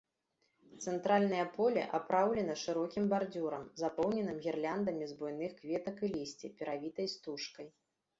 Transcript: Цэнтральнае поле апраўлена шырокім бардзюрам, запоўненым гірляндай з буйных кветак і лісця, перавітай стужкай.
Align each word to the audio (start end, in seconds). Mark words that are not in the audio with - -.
Цэнтральнае 0.83 1.41
поле 1.57 1.81
апраўлена 1.97 2.55
шырокім 2.61 3.05
бардзюрам, 3.11 3.67
запоўненым 3.81 4.37
гірляндай 4.47 4.97
з 5.13 5.19
буйных 5.21 5.51
кветак 5.61 5.97
і 6.09 6.11
лісця, 6.15 6.51
перавітай 6.63 7.07
стужкай. 7.13 7.67